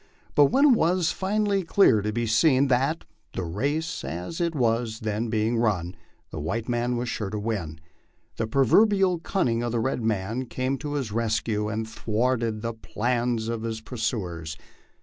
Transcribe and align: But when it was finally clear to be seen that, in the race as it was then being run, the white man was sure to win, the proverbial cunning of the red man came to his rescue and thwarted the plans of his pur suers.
But 0.33 0.45
when 0.45 0.65
it 0.65 0.75
was 0.75 1.11
finally 1.11 1.61
clear 1.63 2.01
to 2.01 2.11
be 2.11 2.25
seen 2.25 2.69
that, 2.69 3.01
in 3.01 3.37
the 3.39 3.43
race 3.43 4.03
as 4.03 4.41
it 4.41 4.55
was 4.55 5.01
then 5.01 5.29
being 5.29 5.57
run, 5.59 5.95
the 6.31 6.39
white 6.39 6.67
man 6.67 6.97
was 6.97 7.07
sure 7.07 7.29
to 7.29 7.37
win, 7.37 7.79
the 8.37 8.47
proverbial 8.47 9.19
cunning 9.19 9.61
of 9.61 9.71
the 9.71 9.79
red 9.79 10.01
man 10.01 10.47
came 10.47 10.79
to 10.79 10.93
his 10.93 11.11
rescue 11.11 11.69
and 11.69 11.87
thwarted 11.87 12.63
the 12.63 12.73
plans 12.73 13.47
of 13.47 13.61
his 13.61 13.79
pur 13.79 13.97
suers. 13.97 14.57